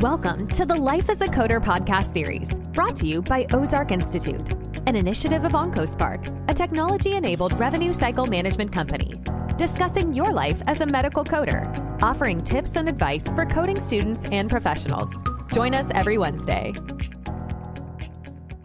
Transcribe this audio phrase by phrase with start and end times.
[0.00, 4.52] Welcome to the Life as a Coder podcast series, brought to you by Ozark Institute,
[4.86, 9.18] an initiative of OncoSpark, a technology enabled revenue cycle management company,
[9.56, 11.64] discussing your life as a medical coder,
[12.02, 15.22] offering tips and advice for coding students and professionals.
[15.50, 16.74] Join us every Wednesday.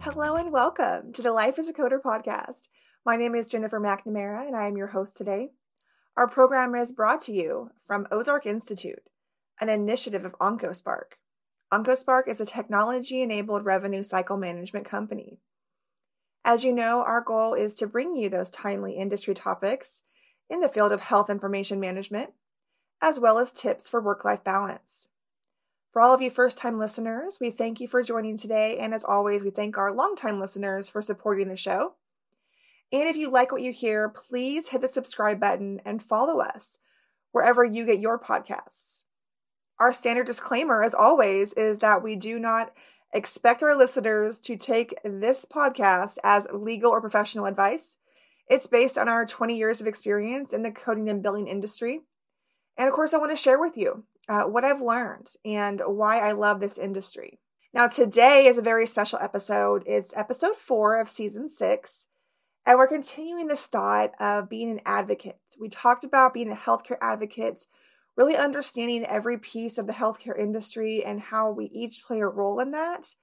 [0.00, 2.68] Hello and welcome to the Life as a Coder podcast.
[3.06, 5.52] My name is Jennifer McNamara and I am your host today.
[6.14, 9.04] Our program is brought to you from Ozark Institute,
[9.62, 11.14] an initiative of OncoSpark.
[11.72, 15.38] OncoSpark is a technology enabled revenue cycle management company.
[16.44, 20.02] As you know, our goal is to bring you those timely industry topics
[20.50, 22.30] in the field of health information management,
[23.00, 25.08] as well as tips for work life balance.
[25.94, 28.76] For all of you first time listeners, we thank you for joining today.
[28.78, 31.94] And as always, we thank our longtime listeners for supporting the show.
[32.92, 36.76] And if you like what you hear, please hit the subscribe button and follow us
[37.30, 39.04] wherever you get your podcasts.
[39.78, 42.72] Our standard disclaimer, as always, is that we do not
[43.12, 47.98] expect our listeners to take this podcast as legal or professional advice.
[48.48, 52.00] It's based on our 20 years of experience in the coding and billing industry.
[52.76, 56.18] And of course, I want to share with you uh, what I've learned and why
[56.18, 57.38] I love this industry.
[57.74, 59.84] Now, today is a very special episode.
[59.86, 62.06] It's episode four of season six,
[62.66, 65.38] and we're continuing this thought of being an advocate.
[65.58, 67.66] We talked about being a healthcare advocate
[68.16, 72.60] really understanding every piece of the healthcare industry and how we each play a role
[72.60, 73.14] in that.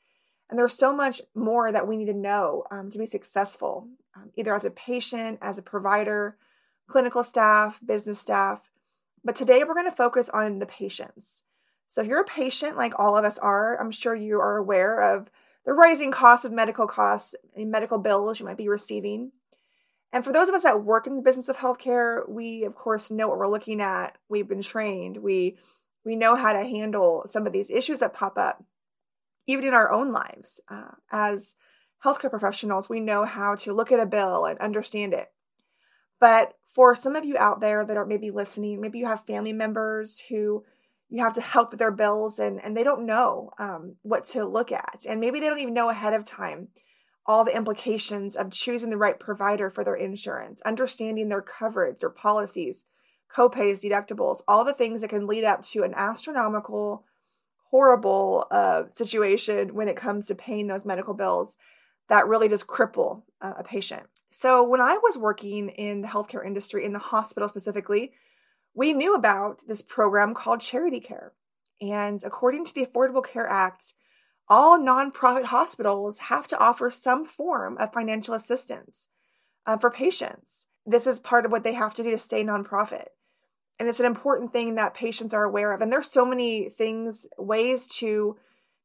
[0.50, 4.32] And there's so much more that we need to know um, to be successful, um,
[4.36, 6.38] either as a patient, as a provider,
[6.88, 8.72] clinical staff, business staff.
[9.24, 11.44] But today we're going to focus on the patients.
[11.88, 15.16] So if you're a patient, like all of us are, I'm sure you are aware
[15.16, 15.30] of
[15.66, 19.32] the rising costs of medical costs and medical bills you might be receiving.
[20.12, 23.12] And for those of us that work in the business of healthcare, we of course
[23.12, 24.18] know what we're looking at.
[24.28, 25.18] We've been trained.
[25.18, 25.58] We
[26.06, 28.64] we know how to handle some of these issues that pop up,
[29.48, 30.60] even in our own lives.
[30.70, 31.56] Uh, as
[32.04, 35.28] healthcare professionals, we know how to look at a bill and understand it.
[36.20, 39.54] But for some of you out there that are maybe listening, maybe you have family
[39.54, 40.64] members who
[41.10, 44.46] you have to help with their bills and, and they don't know um, what to
[44.46, 45.06] look at.
[45.08, 46.70] And maybe they don't even know ahead of time
[47.26, 52.10] all the implications of choosing the right provider for their insurance, understanding their coverage, their
[52.10, 52.84] policies,
[53.36, 57.06] copays, deductibles, all the things that can lead up to an astronomical,
[57.70, 61.56] horrible uh, situation when it comes to paying those medical bills
[62.10, 64.04] that really just cripple uh, a patient.
[64.32, 68.14] So, when I was working in the healthcare industry, in the hospital specifically,
[68.76, 71.34] we knew about this program called Charity Care.
[71.82, 73.94] And according to the Affordable Care Act,
[74.50, 79.10] all nonprofit hospitals have to offer some form of financial assistance
[79.66, 80.66] uh, for patients.
[80.86, 83.08] This is part of what they have to do to stay nonprofit.
[83.80, 85.82] And it's an important thing that patients are aware of.
[85.82, 88.38] And there's so many things, ways to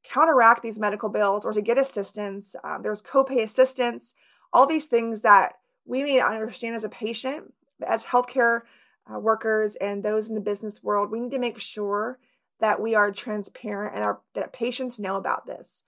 [0.05, 2.55] counteract these medical bills or to get assistance.
[2.63, 4.15] Um, there's copay assistance,
[4.53, 5.55] all these things that
[5.87, 7.55] we may understand as a patient,
[7.85, 8.61] as healthcare
[9.13, 11.11] uh, workers and those in the business world.
[11.11, 12.19] We need to make sure
[12.65, 15.83] that we are transparent and our, that patients know about this.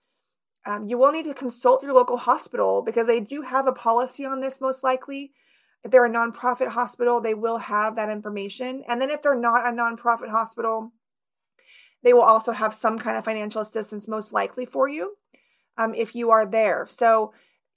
[0.67, 4.27] Um, you will need to consult your local hospital because they do have a policy
[4.27, 5.33] on this, most likely.
[5.83, 8.83] If they're a nonprofit hospital, they will have that information.
[8.87, 10.93] And then if they're not a nonprofit hospital,
[12.03, 15.15] they will also have some kind of financial assistance, most likely for you
[15.79, 16.87] um, if you are there.
[16.91, 17.33] So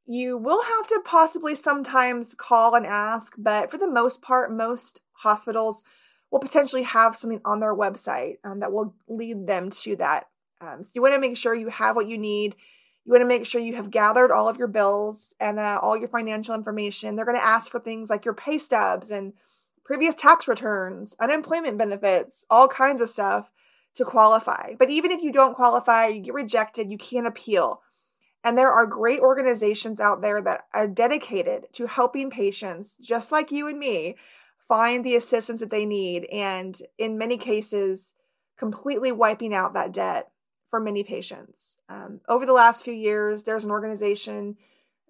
[0.08, 5.00] you will have to possibly sometimes call and ask, but for the most part, most
[5.14, 5.84] hospitals
[6.32, 10.28] will potentially have something on their website um, that will lead them to that.
[10.62, 12.56] Um, so you want to make sure you have what you need.
[13.06, 15.98] You want to make sure you have gathered all of your bills and uh, all
[15.98, 17.16] your financial information.
[17.16, 19.34] They're going to ask for things like your pay stubs and
[19.84, 23.50] previous tax returns, unemployment benefits, all kinds of stuff
[23.96, 24.74] to qualify.
[24.78, 27.82] But even if you don't qualify, you get rejected, you can't appeal.
[28.44, 33.52] And there are great organizations out there that are dedicated to helping patients just like
[33.52, 34.16] you and me
[34.70, 38.14] find the assistance that they need and in many cases
[38.58, 40.30] completely wiping out that debt
[40.70, 41.78] for many patients.
[41.90, 44.56] Um, over the last few years, there's an organization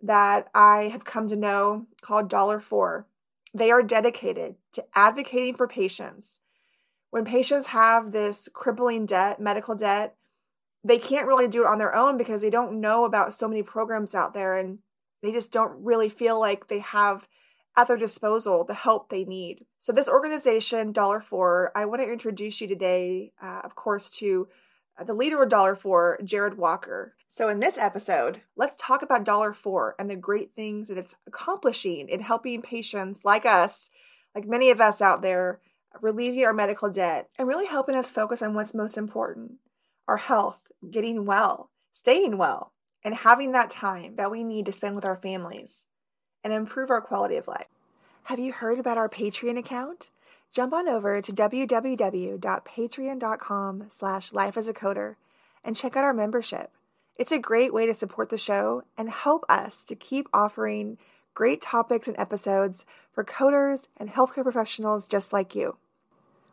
[0.02, 3.06] that I have come to know called Dollar For.
[3.54, 6.40] They are dedicated to advocating for patients.
[7.10, 10.16] When patients have this crippling debt, medical debt,
[10.84, 13.64] they can't really do it on their own because they don't know about so many
[13.64, 14.80] programs out there and
[15.22, 17.28] they just don't really feel like they have
[17.80, 19.66] at their disposal the help they need.
[19.80, 24.50] So, this organization, Dollar For, I want to introduce you today, uh, of course, to
[25.00, 27.16] uh, the leader of Dollar For, Jared Walker.
[27.30, 31.16] So, in this episode, let's talk about Dollar For and the great things that it's
[31.26, 33.90] accomplishing in helping patients like us,
[34.36, 35.62] like many of us out there,
[36.02, 39.54] relieving our medical debt and really helping us focus on what's most important
[40.08, 40.60] our health,
[40.90, 42.74] getting well, staying well,
[43.04, 45.86] and having that time that we need to spend with our families
[46.44, 47.68] and improve our quality of life.
[48.24, 50.10] Have you heard about our Patreon account?
[50.52, 55.16] Jump on over to www.patreon.com slash lifeasacoder
[55.64, 56.72] and check out our membership.
[57.18, 60.98] It's a great way to support the show and help us to keep offering
[61.34, 65.78] great topics and episodes for coders and healthcare professionals just like you.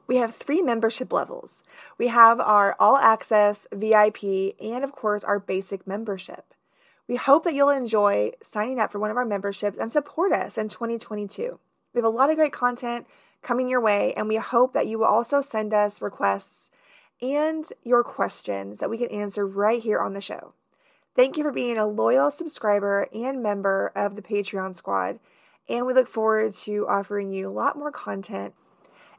[0.07, 1.63] We have three membership levels.
[1.99, 6.55] We have our all access, VIP, and of course, our basic membership.
[7.09, 10.59] We hope that you'll enjoy signing up for one of our memberships and support us
[10.59, 11.61] in 2022.
[11.95, 13.07] We have a lot of great content
[13.43, 16.71] coming your way, and we hope that you will also send us requests
[17.23, 20.53] and your questions that we can answer right here on the show.
[21.15, 25.21] Thank you for being a loyal subscriber and member of the Patreon squad,
[25.69, 28.55] and we look forward to offering you a lot more content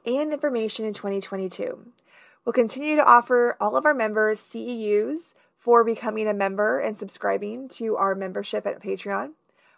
[0.05, 1.87] and information in 2022.
[2.45, 5.33] We'll continue to offer all of our members CEUs
[5.67, 9.31] for becoming a member and subscribing to our membership at Patreon.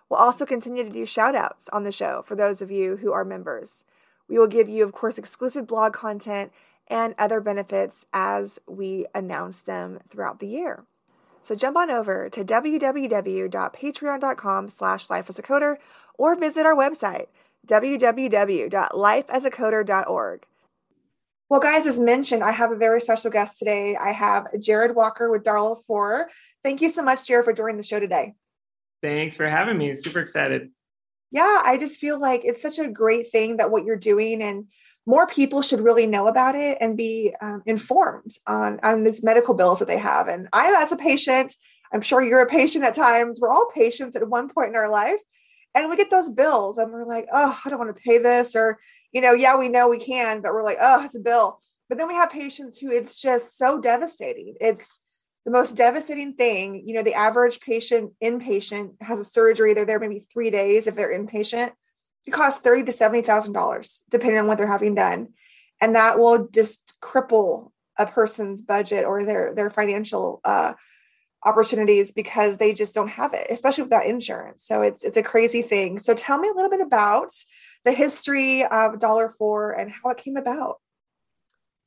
[0.07, 3.11] We'll also continue to do shout outs on the show for those of you who
[3.11, 3.85] are members.
[4.27, 6.51] We will give you, of course, exclusive blog content
[6.89, 10.85] and other benefits as we announce them throughout the year.
[11.41, 15.77] So jump on over to www.patreon.com slash lifeasacoder
[16.19, 17.29] or visit our website,
[17.65, 20.45] www.lifeasacoder.org.
[21.49, 23.95] Well, guys, as mentioned, I have a very special guest today.
[23.95, 26.29] I have Jared Walker with Dollar For.
[26.63, 28.35] Thank you so much, Jared, for joining the show today.
[29.01, 29.95] Thanks for having me.
[29.95, 30.69] Super excited.
[31.31, 34.65] Yeah, I just feel like it's such a great thing that what you're doing, and
[35.07, 39.55] more people should really know about it and be um, informed on on these medical
[39.55, 40.27] bills that they have.
[40.27, 41.55] And I, as a patient,
[41.91, 43.39] I'm sure you're a patient at times.
[43.39, 45.19] We're all patients at one point in our life,
[45.73, 48.55] and we get those bills, and we're like, oh, I don't want to pay this,
[48.55, 48.77] or
[49.11, 51.59] you know, yeah, we know we can, but we're like, oh, it's a bill.
[51.87, 54.55] But then we have patients who it's just so devastating.
[54.61, 54.99] It's
[55.45, 56.83] the most devastating thing.
[56.85, 59.73] You know, the average patient inpatient has a surgery.
[59.73, 61.71] They're there maybe three days if they're inpatient.
[62.25, 65.29] It costs thirty to seventy thousand dollars, depending on what they're having done,
[65.81, 70.73] and that will just cripple a person's budget or their their financial uh,
[71.43, 74.65] opportunities because they just don't have it, especially without insurance.
[74.65, 75.97] So it's it's a crazy thing.
[75.97, 77.33] So tell me a little bit about
[77.85, 80.77] the history of Dollar For and how it came about.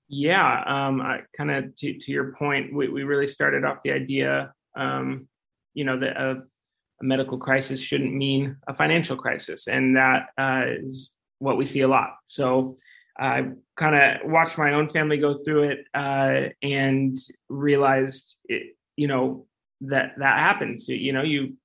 [0.09, 1.03] Yeah, um,
[1.37, 5.27] kind of to, to your point, we, we really started off the idea, um,
[5.73, 10.65] you know, that a, a, medical crisis shouldn't mean a financial crisis, and that uh,
[10.67, 12.11] is what we see a lot.
[12.27, 12.77] So
[13.19, 17.17] I kind of watched my own family go through it uh, and
[17.49, 19.47] realized, it, you know,
[19.83, 20.89] that that happens.
[20.89, 21.57] You know, you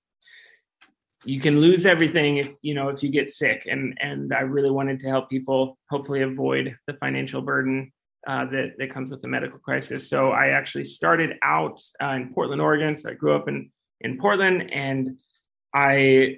[1.27, 3.67] you can lose everything if you know if you get sick.
[3.69, 7.91] And and i really wanted to help people hopefully avoid the financial burden
[8.27, 10.09] uh, that that comes with the medical crisis.
[10.09, 12.95] So i actually started out uh, in portland oregon.
[12.95, 13.69] So i grew up in
[14.01, 15.17] in portland and
[15.73, 16.37] i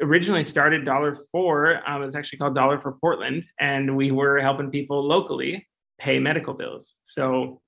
[0.00, 4.70] originally started dollar for um, it's actually called dollar for portland and we were helping
[4.70, 5.66] people locally
[5.98, 6.96] pay medical bills.
[7.04, 7.60] So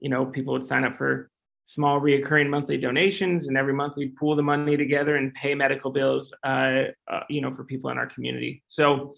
[0.00, 1.30] you know people would sign up for
[1.66, 5.90] small reoccurring monthly donations and every month we pool the money together and pay medical
[5.90, 8.62] bills uh, uh, you know for people in our community.
[8.68, 9.14] So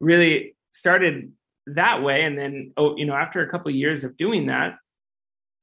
[0.00, 1.32] really started
[1.66, 4.74] that way and then oh you know after a couple of years of doing that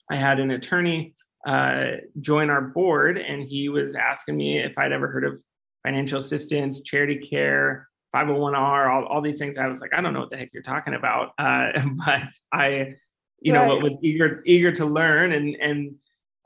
[0.09, 1.13] i had an attorney
[1.47, 5.41] uh, join our board and he was asking me if i'd ever heard of
[5.83, 9.57] financial assistance charity care 501r all, all these things.
[9.57, 11.31] I was like i don't know what the heck you're talking about.
[11.37, 11.71] Uh,
[12.05, 12.95] but i
[13.41, 13.83] you know right.
[13.83, 15.95] was eager eager to learn and and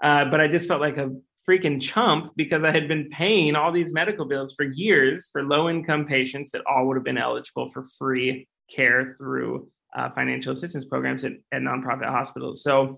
[0.01, 1.11] uh, but I just felt like a
[1.47, 5.69] freaking chump because I had been paying all these medical bills for years for low
[5.69, 10.85] income patients that all would have been eligible for free care through uh, financial assistance
[10.85, 12.63] programs at, at nonprofit hospitals.
[12.63, 12.97] So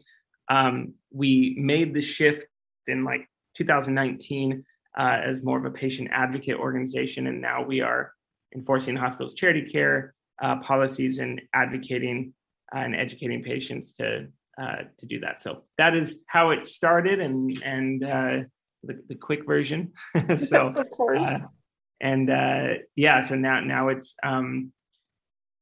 [0.50, 2.44] um, we made the shift
[2.88, 4.64] in like 2019
[4.98, 7.28] uh, as more of a patient advocate organization.
[7.28, 8.14] And now we are
[8.54, 12.34] enforcing hospitals charity care uh, policies and advocating
[12.74, 14.28] uh, and educating patients to
[14.62, 15.42] uh, to do that.
[15.42, 18.38] So that is how it started, and and uh,
[18.84, 19.94] the, the quick version.
[20.38, 21.22] so of course.
[21.22, 21.40] Uh,
[22.02, 24.72] and uh, yeah, so now now it's um,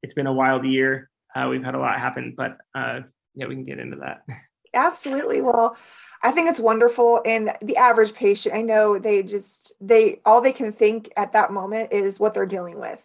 [0.01, 1.09] it's been a wild year.
[1.35, 3.01] Uh, we've had a lot happen, but uh,
[3.35, 4.23] yeah, we can get into that.
[4.73, 5.41] Absolutely.
[5.41, 5.77] Well,
[6.23, 7.21] I think it's wonderful.
[7.25, 11.51] And the average patient, I know they just they all they can think at that
[11.51, 13.01] moment is what they're dealing with.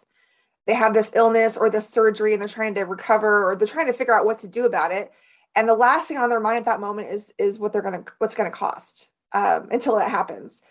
[0.65, 3.87] They have this illness or this surgery, and they're trying to recover, or they're trying
[3.87, 5.11] to figure out what to do about it.
[5.55, 8.03] And the last thing on their mind at that moment is is what they're gonna
[8.19, 10.61] what's gonna cost um, until that happens.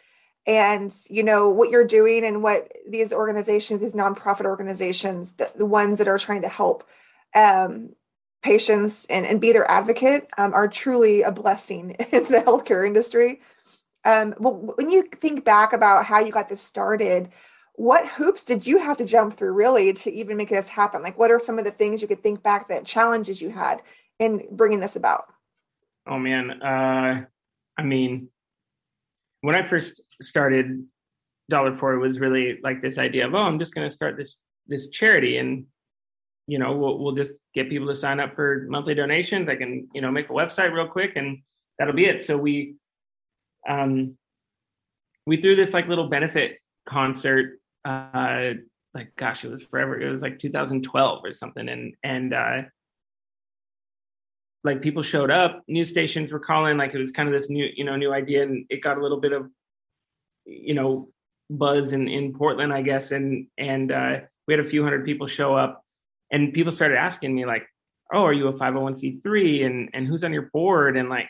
[0.46, 5.66] And you know what you're doing and what these organizations these nonprofit organizations the, the
[5.66, 6.86] ones that are trying to help
[7.34, 7.90] um,
[8.42, 13.40] patients and, and be their advocate um, are truly a blessing in the healthcare industry.
[14.04, 17.30] Um, when you think back about how you got this started
[17.78, 21.00] what hoops did you have to jump through really to even make this happen?
[21.00, 23.82] Like what are some of the things you could think back that challenges you had
[24.18, 25.24] in bringing this about
[26.06, 27.24] oh man uh,
[27.76, 28.28] i mean
[29.40, 30.84] when I first started
[31.48, 34.38] Dollar it was really like this idea of oh I'm just going to start this
[34.66, 35.66] this charity and
[36.46, 39.48] you know we'll we'll just get people to sign up for monthly donations.
[39.48, 41.38] I can you know make a website real quick and
[41.78, 42.22] that'll be it.
[42.22, 42.74] So we
[43.68, 44.16] um
[45.26, 48.52] we threw this like little benefit concert uh
[48.94, 52.62] like gosh it was forever it was like 2012 or something and and uh
[54.64, 57.68] like people showed up news stations were calling like it was kind of this new
[57.76, 59.48] you know new idea and it got a little bit of
[60.44, 61.08] you know
[61.50, 65.26] buzz in in portland i guess and and uh, we had a few hundred people
[65.26, 65.84] show up
[66.30, 67.66] and people started asking me like
[68.12, 70.96] oh are you a 501c3 and and who's on your board?
[70.96, 71.28] And like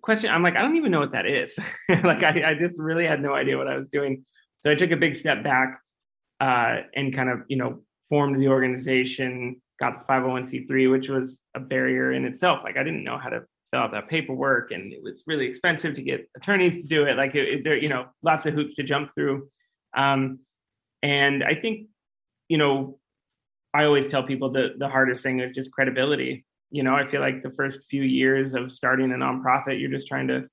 [0.00, 1.58] question i'm like i don't even know what that is.
[1.88, 4.24] Like I, I just really had no idea what i was doing.
[4.60, 5.80] So i took a big step back
[6.40, 11.60] uh, and kind of you know formed the organization got the 501c3, which was a
[11.60, 12.60] barrier in itself.
[12.62, 13.40] Like I didn't know how to
[13.72, 17.16] fill out that paperwork, and it was really expensive to get attorneys to do it.
[17.16, 19.48] Like it, it, there, you know, lots of hoops to jump through.
[19.96, 20.38] Um,
[21.02, 21.88] and I think,
[22.48, 23.00] you know,
[23.74, 26.44] I always tell people that the hardest thing is just credibility.
[26.70, 30.06] You know, I feel like the first few years of starting a nonprofit, you're just
[30.06, 30.46] trying to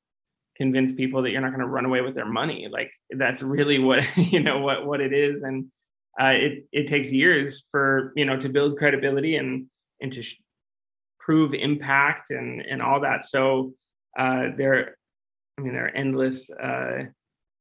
[0.57, 2.67] convince people that you're not going to run away with their money.
[2.71, 5.67] Like that's really what you know what what it is, and
[6.19, 9.67] uh, it it takes years for you know to build credibility and
[10.01, 10.41] and to sh-
[11.19, 13.29] prove impact and and all that.
[13.29, 13.73] So
[14.17, 14.95] uh, there,
[15.57, 17.05] I mean, there are endless uh,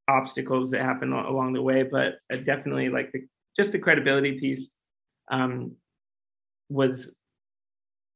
[0.09, 3.27] obstacles that happen along the way, but uh, definitely like the
[3.57, 4.73] just the credibility piece
[5.31, 5.77] um,
[6.69, 7.15] was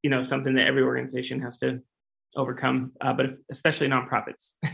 [0.02, 1.80] you know something that every organization has to
[2.36, 4.54] overcome, uh, but especially nonprofits.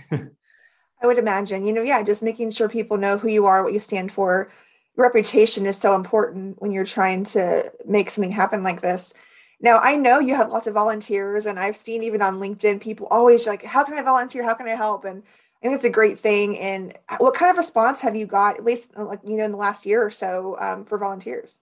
[1.01, 3.73] I would imagine, you know, yeah, just making sure people know who you are, what
[3.73, 4.51] you stand for,
[4.99, 9.15] reputation is so important when you're trying to make something happen like this.
[9.61, 13.07] Now, I know you have lots of volunteers, and I've seen even on LinkedIn people
[13.11, 14.43] always like, How can I volunteer?
[14.43, 15.05] How can I help?
[15.05, 15.23] And
[15.63, 16.59] I think it's a great thing.
[16.59, 19.53] And what kind of response have you got, at least uh, like, you know, in
[19.53, 21.59] the last year or so um, for volunteers?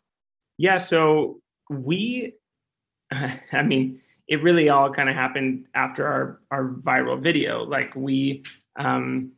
[0.59, 0.79] Yeah.
[0.79, 1.41] So
[1.71, 2.35] we,
[3.11, 7.65] I mean, it really all kind of happened after our, our viral video.
[7.65, 8.45] Like we,
[8.77, 9.33] um,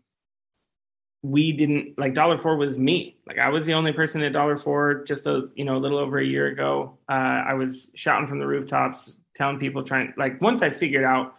[1.22, 3.16] we didn't like dollar for was me.
[3.26, 5.98] Like i was the only person at dollar for just a you know a little
[5.98, 6.98] over a year ago.
[7.08, 11.36] Uh, i was shouting from the rooftops telling people trying like once i figured out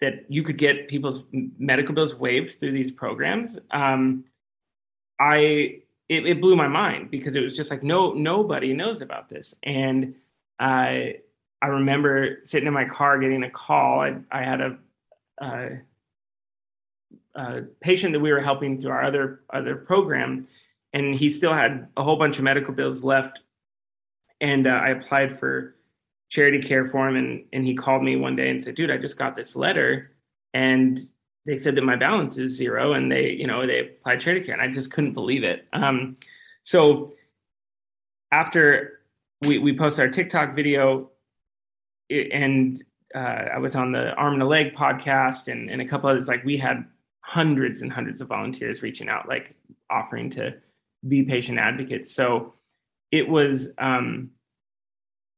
[0.00, 1.22] that you could get people's
[1.58, 4.24] medical bills waived through these programs um,
[5.20, 9.28] i it, it, blew my mind because it was just like no nobody knows about
[9.28, 9.54] this.
[9.62, 10.14] And
[10.58, 11.16] i
[11.62, 14.00] i remember sitting in my car getting a call.
[14.00, 14.78] I, I had a
[15.40, 15.68] uh,
[17.38, 20.48] a patient that we were helping through our other other program,
[20.92, 23.40] and he still had a whole bunch of medical bills left.
[24.40, 25.76] And uh, I applied for
[26.28, 28.98] charity care for him, and and he called me one day and said, "Dude, I
[28.98, 30.10] just got this letter,
[30.52, 31.08] and
[31.46, 34.58] they said that my balance is zero, and they you know they applied charity care,
[34.58, 36.16] and I just couldn't believe it." Um,
[36.64, 37.14] so
[38.32, 39.00] after
[39.42, 41.10] we we posted our TikTok video,
[42.10, 42.82] and
[43.14, 43.18] uh,
[43.54, 46.26] I was on the Arm and a Leg podcast and, and a couple others.
[46.26, 46.84] Like we had
[47.28, 49.54] hundreds and hundreds of volunteers reaching out, like
[49.90, 50.54] offering to
[51.06, 52.10] be patient advocates.
[52.10, 52.54] So
[53.12, 54.30] it was um,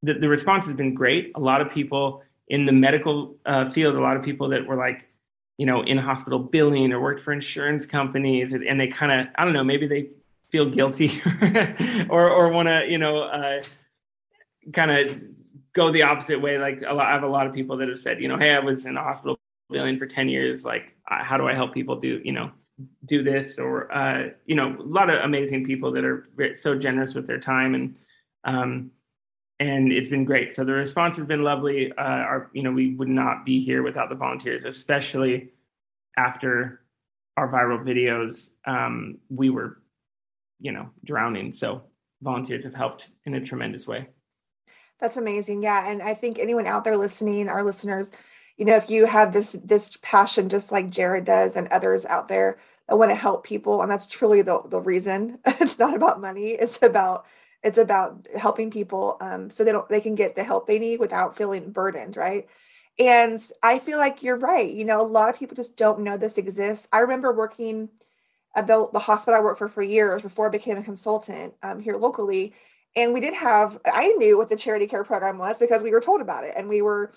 [0.01, 1.33] the, the response has been great.
[1.35, 4.77] A lot of people in the medical uh, field, a lot of people that were
[4.77, 5.09] like,
[5.59, 9.27] you know, in hospital billing or worked for insurance companies, and, and they kind of,
[9.35, 10.11] I don't know, maybe they
[10.49, 11.21] feel guilty
[12.09, 13.63] or or want to, you know, uh,
[14.73, 15.21] kind of
[15.73, 16.57] go the opposite way.
[16.57, 18.55] Like a lot, I have a lot of people that have said, you know, hey,
[18.55, 21.73] I was in a hospital billing for 10 years like uh, how do i help
[21.73, 22.51] people do you know
[23.05, 27.15] do this or uh, you know a lot of amazing people that are so generous
[27.15, 27.97] with their time and
[28.45, 28.91] um,
[29.61, 30.57] and it's been great.
[30.57, 31.93] So the response has been lovely.
[31.93, 35.51] Uh, our, you know, we would not be here without the volunteers, especially
[36.17, 36.81] after
[37.37, 38.53] our viral videos.
[38.67, 39.83] Um, we were,
[40.61, 41.53] you know, drowning.
[41.53, 41.83] So
[42.23, 44.09] volunteers have helped in a tremendous way.
[44.99, 45.63] That's amazing.
[45.63, 48.13] Yeah, and I think anyone out there listening, our listeners,
[48.61, 52.29] you know, if you have this this passion, just like Jared does, and others out
[52.29, 55.41] there that want to help people, and that's truly the the reason.
[55.47, 56.51] it's not about money.
[56.53, 57.27] It's about
[57.63, 61.01] it's about helping people um, so they don't they can get the help they need
[61.01, 62.49] without feeling burdened right
[62.99, 66.17] and i feel like you're right you know a lot of people just don't know
[66.17, 67.89] this exists i remember working
[68.57, 71.81] at the, the hospital i worked for for years before i became a consultant um,
[71.81, 72.55] here locally
[72.97, 76.01] and we did have i knew what the charity care program was because we were
[76.01, 77.13] told about it and we were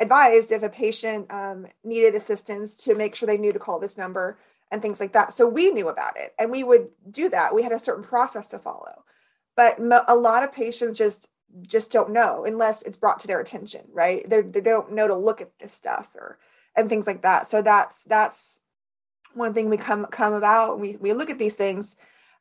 [0.00, 3.98] advised if a patient um, needed assistance to make sure they knew to call this
[3.98, 4.38] number
[4.70, 5.34] and things like that.
[5.34, 7.54] So we knew about it and we would do that.
[7.54, 9.04] We had a certain process to follow.
[9.56, 11.26] But a lot of patients just
[11.62, 14.28] just don't know unless it's brought to their attention right?
[14.28, 16.38] They're, they don't know to look at this stuff or
[16.76, 17.48] and things like that.
[17.48, 18.60] So that's that's
[19.34, 20.78] one thing we come come about.
[20.78, 21.96] We, we look at these things.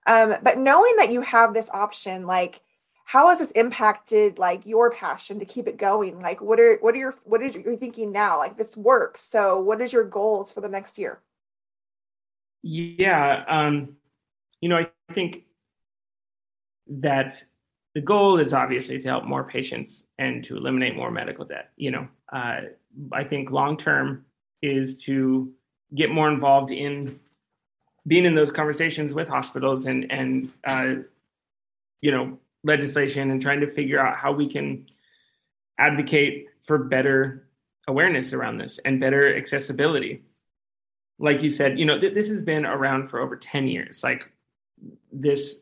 [0.06, 2.62] Um, but knowing that you have this option like
[3.08, 6.22] how has this impacted like your passion to keep it going?
[6.22, 8.38] Like what are what are your what is your thinking now?
[8.38, 9.22] Like this works.
[9.22, 11.22] So what is your goals for the next year?
[12.64, 13.96] Yeah um
[14.60, 15.46] you know i think
[16.88, 17.44] that
[17.94, 21.72] the goal is obviously to help more patients and to eliminate more medical debt.
[21.78, 22.62] You know, uh,
[23.12, 24.26] I think long term
[24.62, 25.52] is to
[25.96, 27.20] get more involved in
[28.06, 30.96] being in those conversations with hospitals and and uh,
[32.02, 34.86] you know legislation and trying to figure out how we can
[35.78, 37.48] advocate for better
[37.88, 40.24] awareness around this and better accessibility.
[41.20, 44.04] Like you said, you know, th- this has been around for over 10 years.
[44.04, 44.32] Like
[45.12, 45.60] this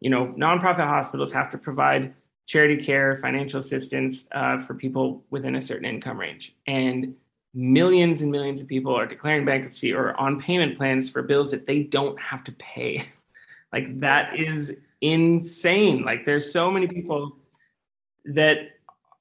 [0.00, 2.14] you know, nonprofit hospitals have to provide
[2.46, 6.54] charity care, financial assistance uh, for people within a certain income range.
[6.66, 7.14] And
[7.54, 11.66] millions and millions of people are declaring bankruptcy or on payment plans for bills that
[11.66, 13.06] they don't have to pay.
[13.72, 16.04] like that is insane.
[16.04, 17.36] Like there's so many people
[18.24, 18.70] that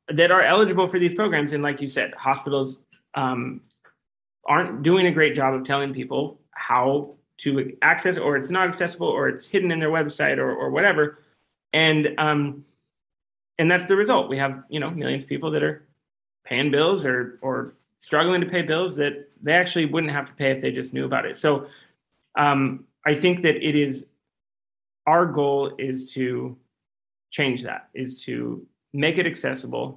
[0.09, 2.81] that are eligible for these programs, and like you said, hospitals
[3.15, 3.61] um,
[4.45, 9.07] aren't doing a great job of telling people how to access or it's not accessible
[9.07, 11.19] or it's hidden in their website or, or whatever.
[11.71, 12.65] And um
[13.57, 14.29] and that's the result.
[14.29, 15.85] We have you know millions of people that are
[16.43, 20.51] paying bills or or struggling to pay bills that they actually wouldn't have to pay
[20.51, 21.37] if they just knew about it.
[21.37, 21.67] So
[22.37, 24.05] um i think that it is
[25.09, 26.57] our goal is to
[27.31, 29.87] change that is to make it accessible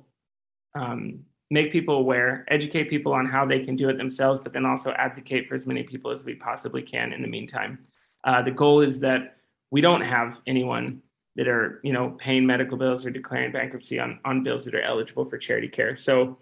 [0.74, 4.64] um, make people aware, educate people on how they can do it themselves, but then
[4.64, 7.78] also advocate for as many people as we possibly can in the meantime.
[8.24, 9.36] Uh, the goal is that
[9.70, 11.02] we don't have anyone
[11.36, 14.80] that are, you know, paying medical bills or declaring bankruptcy on, on bills that are
[14.80, 15.94] eligible for charity care.
[15.94, 16.38] So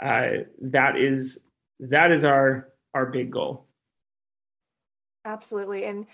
[0.00, 0.28] uh,
[0.62, 1.40] that is
[1.80, 3.66] that is our our big goal.
[5.24, 6.06] Absolutely, and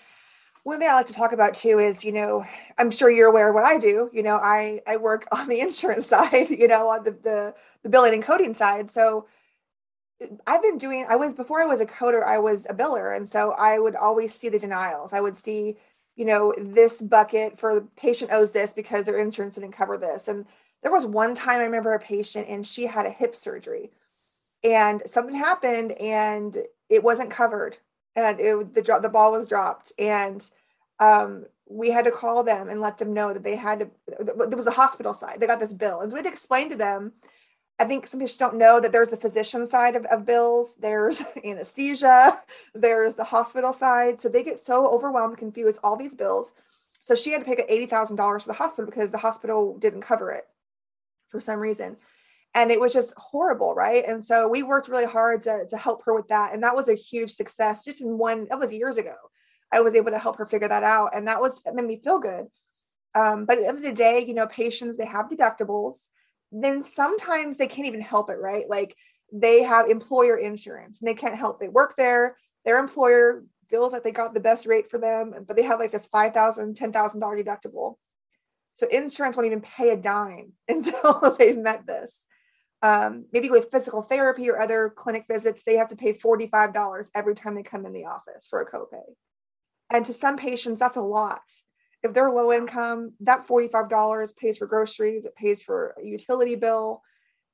[0.65, 2.45] one thing I like to talk about too is, you know,
[2.79, 4.11] I'm sure you're aware of what I do.
[4.13, 7.89] You know, I I work on the insurance side, you know, on the the, the
[7.89, 8.91] billing and coding side.
[8.91, 9.27] So
[10.23, 11.07] uh, I've been doing.
[11.09, 13.97] I was before I was a coder, I was a biller, and so I would
[13.97, 15.13] always see the denials.
[15.13, 15.77] I would see,
[16.17, 20.29] you know, this bucket for the patient owes this because their insurance didn't cover this.
[20.29, 20.47] And
[20.83, 23.91] there was one time I remember a patient and she had a hip surgery,
[24.63, 26.59] and something happened and
[26.91, 27.79] it wasn't covered
[28.17, 30.49] and it, the the ball was dropped, and
[30.99, 33.91] um, we had to call them and let them know that they had to.
[34.25, 35.39] There was a hospital side.
[35.41, 37.13] They got this bill, and so we had to explain to them.
[37.79, 40.75] I think some people just don't know that there's the physician side of, of bills,
[40.79, 42.39] there's anesthesia,
[42.75, 44.21] there's the hospital side.
[44.21, 46.53] So they get so overwhelmed, confused, all these bills.
[47.01, 50.47] So she had to pay $80,000 to the hospital because the hospital didn't cover it
[51.31, 51.97] for some reason
[52.55, 54.05] and it was just horrible right?
[54.07, 56.89] And so we worked really hard to, to help her with that and that was
[56.89, 59.15] a huge success just in one that was years ago.
[59.73, 62.01] I was able to help her figure that out and that was that made me
[62.03, 62.47] feel good.
[63.15, 65.97] Um, but at the end of the day you know patients they have deductibles
[66.53, 68.69] then sometimes they can't even help it right?
[68.69, 68.97] Like
[69.33, 74.03] they have employer insurance and they can't help they work there their employer feels like
[74.03, 77.95] they got the best rate for them but they have like this $5000 $10000 deductible.
[78.75, 82.27] So insurance won't even pay a dime until they've met this
[82.83, 87.35] um, maybe with physical therapy or other clinic visits, they have to pay $45 every
[87.35, 89.03] time they come in the office for a copay.
[89.91, 91.43] And to some patients, that's a lot.
[92.03, 97.03] If they're low income, that $45 pays for groceries, it pays for a utility bill.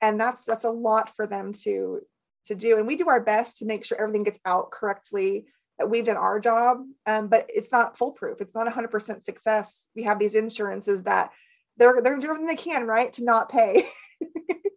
[0.00, 2.00] And that's that's a lot for them to
[2.44, 2.76] to do.
[2.76, 5.46] And we do our best to make sure everything gets out correctly,
[5.78, 6.78] that we've done our job.
[7.06, 8.40] Um, but it's not foolproof.
[8.40, 9.88] It's not 100% success.
[9.96, 11.30] We have these insurances that
[11.76, 13.88] they're they're doing everything they can, right, to not pay.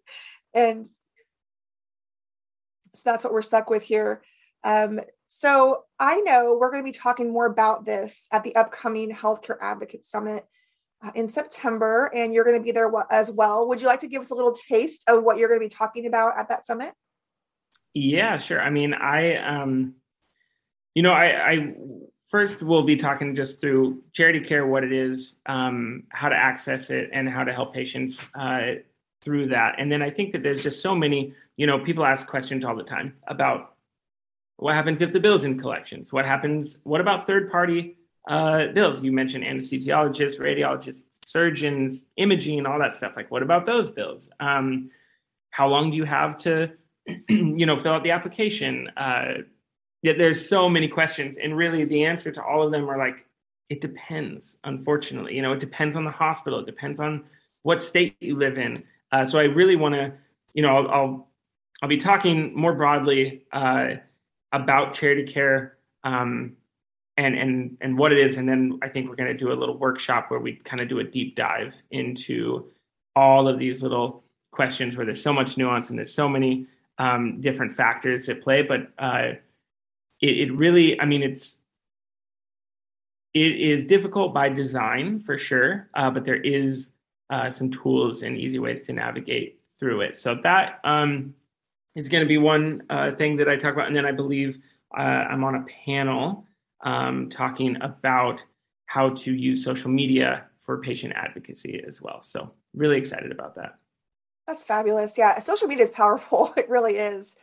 [0.53, 0.87] and
[2.95, 4.21] so that's what we're stuck with here.
[4.63, 9.11] Um, so I know we're going to be talking more about this at the upcoming
[9.11, 10.45] Healthcare Advocate Summit
[11.03, 13.67] uh, in September, and you're going to be there as well.
[13.67, 15.69] Would you like to give us a little taste of what you're going to be
[15.69, 16.93] talking about at that summit?
[17.93, 18.61] Yeah, sure.
[18.61, 19.95] I mean, I, um,
[20.93, 21.73] you know, I, I
[22.29, 26.89] first we'll be talking just through charity care, what it is, um, how to access
[26.89, 28.73] it, and how to help patients uh,
[29.21, 29.75] through that.
[29.77, 32.75] And then I think that there's just so many, you know, people ask questions all
[32.75, 33.75] the time about
[34.57, 36.11] what happens if the bill's in collections?
[36.11, 36.79] What happens?
[36.83, 37.95] What about third party
[38.27, 39.01] uh, bills?
[39.01, 43.13] You mentioned anesthesiologists, radiologists, surgeons, imaging, all that stuff.
[43.15, 44.29] Like, what about those bills?
[44.39, 44.91] Um,
[45.51, 46.71] how long do you have to,
[47.29, 48.89] you know, fill out the application?
[48.97, 49.43] Uh,
[50.03, 53.25] there's so many questions, and really the answer to all of them are like,
[53.69, 54.57] it depends.
[54.63, 56.59] Unfortunately, you know, it depends on the hospital.
[56.59, 57.23] It depends on
[57.63, 58.83] what state you live in.
[59.11, 60.13] Uh, so I really want to,
[60.53, 61.27] you know, I'll, I'll,
[61.81, 63.95] I'll be talking more broadly uh,
[64.51, 66.57] about charity care um,
[67.17, 69.53] and and and what it is, and then I think we're going to do a
[69.53, 72.69] little workshop where we kind of do a deep dive into
[73.15, 76.67] all of these little questions where there's so much nuance and there's so many
[76.97, 79.33] um, different factors at play, but uh,
[80.21, 81.57] it, it really, I mean, it's
[83.33, 86.89] it is difficult by design for sure, uh, but there is
[87.29, 90.17] uh, some tools and easy ways to navigate through it.
[90.17, 91.33] So that um,
[91.95, 93.87] is going to be one uh, thing that I talk about.
[93.87, 94.59] And then I believe
[94.97, 96.47] uh, I'm on a panel
[96.81, 98.43] um, talking about
[98.85, 102.21] how to use social media for patient advocacy as well.
[102.23, 103.75] So really excited about that.
[104.47, 105.17] That's fabulous.
[105.17, 106.53] Yeah, social media is powerful.
[106.57, 107.35] It really is.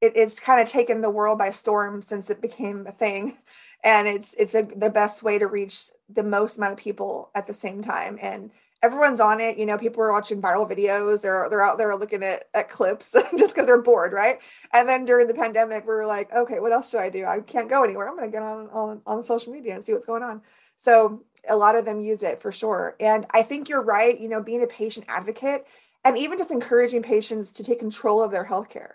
[0.00, 3.36] It, it's kind of taken the world by storm since it became a thing,
[3.82, 7.46] and it's it's a, the best way to reach the most amount of people at
[7.46, 8.18] the same time.
[8.20, 8.50] And
[8.84, 9.56] everyone's on it.
[9.56, 11.22] You know, people are watching viral videos.
[11.22, 14.38] They're they're out there looking at, at clips just because they're bored, right?
[14.72, 17.24] And then during the pandemic, we were like, okay, what else should I do?
[17.24, 18.08] I can't go anywhere.
[18.08, 20.42] I'm gonna get on on, on social media and see what's going on.
[20.76, 22.96] So a lot of them use it for sure.
[23.00, 25.66] And I think you're right, you know, being a patient advocate
[26.04, 28.92] and even just encouraging patients to take control of their healthcare.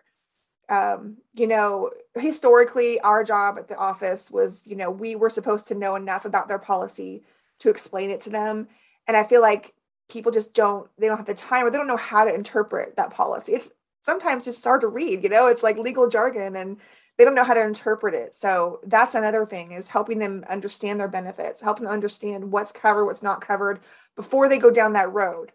[0.69, 5.67] Um, you know, historically, our job at the office was, you know, we were supposed
[5.69, 7.23] to know enough about their policy
[7.60, 8.67] to explain it to them.
[9.08, 9.73] And I feel like
[10.09, 12.95] people just don't they don't have the time or they don't know how to interpret
[12.97, 13.53] that policy.
[13.53, 13.69] It's
[14.01, 16.77] sometimes just hard to read you know it's like legal jargon and
[17.17, 18.35] they don't know how to interpret it.
[18.35, 23.05] So that's another thing is helping them understand their benefits helping them understand what's covered
[23.05, 23.79] what's not covered
[24.15, 25.51] before they go down that road.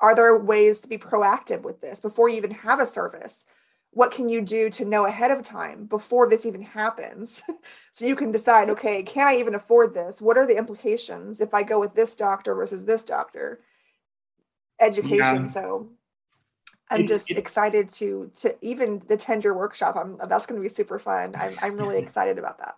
[0.00, 3.44] Are there ways to be proactive with this before you even have a service?
[3.90, 7.42] What can you do to know ahead of time before this even happens?
[7.92, 10.20] So you can decide okay can i even afford this?
[10.20, 13.60] What are the implications if i go with this doctor versus this doctor
[14.80, 15.18] education.
[15.18, 15.48] Yeah.
[15.48, 15.88] So
[16.90, 19.96] I'm it's, just excited to to even the tender workshop.
[19.96, 21.34] I'm that's going to be super fun.
[21.36, 22.76] I'm I'm really excited about that.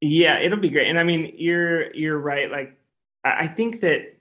[0.00, 0.88] Yeah, it'll be great.
[0.88, 2.50] And I mean, you're you're right.
[2.50, 2.78] Like
[3.24, 4.16] I think that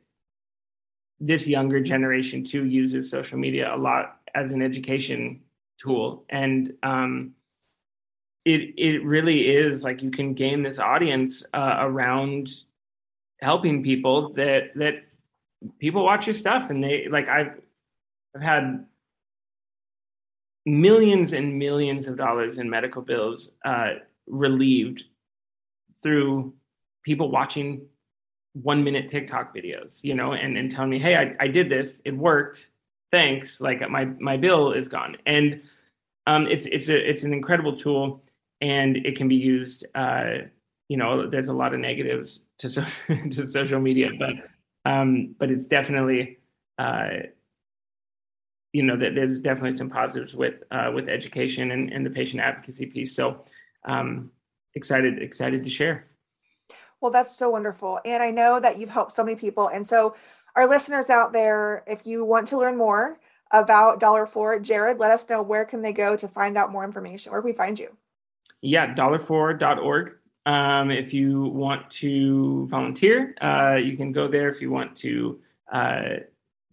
[1.19, 5.41] this younger generation too uses social media a lot as an education
[5.81, 7.31] tool, and um,
[8.45, 12.49] it it really is like you can gain this audience uh, around
[13.41, 15.03] helping people that that
[15.79, 17.59] people watch your stuff and they like I've
[18.35, 18.85] I've had
[20.65, 23.93] millions and millions of dollars in medical bills uh,
[24.27, 25.03] relieved
[26.03, 26.53] through
[27.03, 27.85] people watching
[28.53, 32.01] one minute TikTok videos, you know, and, and telling me, hey, I, I did this,
[32.03, 32.67] it worked,
[33.11, 33.61] thanks.
[33.61, 35.17] Like my my bill is gone.
[35.25, 35.61] And
[36.27, 38.23] um, it's it's a it's an incredible tool
[38.61, 40.39] and it can be used uh,
[40.89, 42.83] you know, there's a lot of negatives to so,
[43.31, 44.31] to social media, but
[44.85, 46.37] um, but it's definitely
[46.77, 47.09] uh,
[48.71, 52.41] you know that there's definitely some positives with uh, with education and, and the patient
[52.41, 53.15] advocacy piece.
[53.15, 53.45] So
[53.85, 54.31] um,
[54.75, 56.07] excited excited to share.
[57.01, 59.67] Well, that's so wonderful, and I know that you've helped so many people.
[59.67, 60.15] And so,
[60.55, 63.17] our listeners out there, if you want to learn more
[63.51, 66.83] about Dollar For, Jared, let us know where can they go to find out more
[66.83, 67.31] information.
[67.31, 67.95] Where can we find you?
[68.61, 70.11] Yeah, dollarfor.org.
[70.45, 74.49] Um, if you want to volunteer, uh, you can go there.
[74.49, 75.39] If you want to
[75.71, 76.03] uh,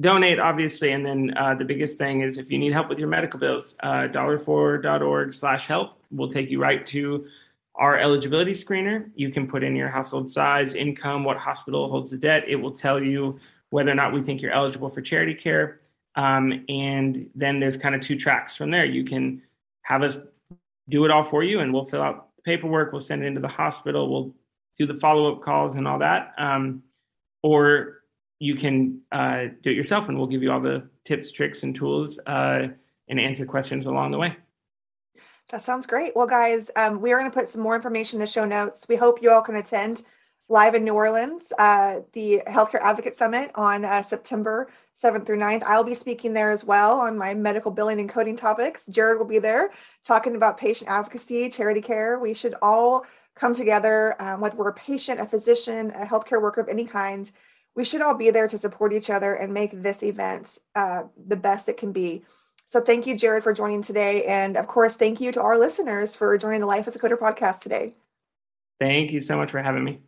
[0.01, 3.09] donate, obviously, and then uh, the biggest thing is if you need help with your
[3.09, 7.27] medical bills, uh, dollarfor.org slash help will take you right to
[7.75, 9.11] our eligibility screener.
[9.15, 12.45] You can put in your household size, income, what hospital holds the debt.
[12.47, 13.39] It will tell you
[13.71, 15.81] whether or not we think you're eligible for charity care.
[16.15, 18.87] Um, and then there's kind of two tracks from there.
[18.87, 19.43] You can
[19.83, 20.19] have us
[20.89, 23.49] do it all for you, and we'll fill out paperwork, we'll send it into the
[23.49, 24.35] hospital, we'll
[24.79, 26.33] do the follow up calls and all that.
[26.39, 26.83] Um,
[27.43, 28.03] or
[28.39, 31.75] you can uh, do it yourself, and we'll give you all the tips, tricks, and
[31.75, 32.69] tools uh,
[33.09, 34.37] and answer questions along the way.
[35.51, 36.17] That sounds great.
[36.17, 38.87] Well, guys, um, we are going to put some more information in the show notes.
[38.89, 40.03] We hope you all can attend
[40.49, 44.69] live in New Orleans, uh, the Healthcare Advocate Summit on uh, September
[45.03, 45.63] 7th through 9th.
[45.65, 48.87] I'll be speaking there as well on my medical billing and coding topics.
[48.87, 49.73] Jared will be there
[50.05, 52.19] talking about patient advocacy, charity care.
[52.19, 53.05] We should all
[53.35, 57.31] come together, um, whether we're a patient, a physician, a healthcare worker of any kind.
[57.75, 61.37] We should all be there to support each other and make this event uh, the
[61.37, 62.25] best it can be.
[62.65, 64.25] So thank you, Jared, for joining today.
[64.25, 67.19] And of course, thank you to our listeners for joining the Life as a Coder
[67.19, 67.95] podcast today.
[68.81, 70.01] Thank you so much for having me.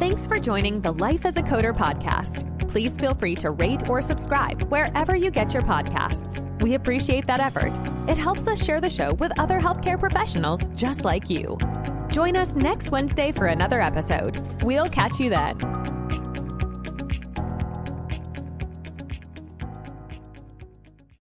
[0.00, 2.53] Thanks for joining the Life as a Coder podcast.
[2.74, 6.42] Please feel free to rate or subscribe wherever you get your podcasts.
[6.60, 7.72] We appreciate that effort.
[8.08, 11.56] It helps us share the show with other healthcare professionals just like you.
[12.08, 14.44] Join us next Wednesday for another episode.
[14.64, 15.93] We'll catch you then.